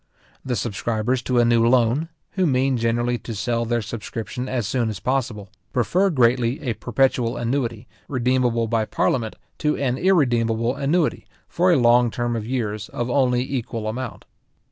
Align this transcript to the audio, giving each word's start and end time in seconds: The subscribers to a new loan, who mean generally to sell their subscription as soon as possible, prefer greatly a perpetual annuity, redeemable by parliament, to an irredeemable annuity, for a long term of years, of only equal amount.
The 0.43 0.55
subscribers 0.55 1.21
to 1.21 1.37
a 1.37 1.45
new 1.45 1.63
loan, 1.67 2.09
who 2.31 2.47
mean 2.47 2.75
generally 2.75 3.19
to 3.19 3.35
sell 3.35 3.65
their 3.65 3.83
subscription 3.83 4.49
as 4.49 4.67
soon 4.67 4.89
as 4.89 4.99
possible, 4.99 5.51
prefer 5.73 6.09
greatly 6.09 6.59
a 6.67 6.73
perpetual 6.73 7.37
annuity, 7.37 7.87
redeemable 8.07 8.65
by 8.67 8.85
parliament, 8.85 9.35
to 9.59 9.77
an 9.77 9.99
irredeemable 9.99 10.75
annuity, 10.75 11.27
for 11.47 11.71
a 11.71 11.77
long 11.77 12.09
term 12.09 12.35
of 12.35 12.47
years, 12.47 12.89
of 12.89 13.11
only 13.11 13.43
equal 13.43 13.87
amount. 13.87 14.25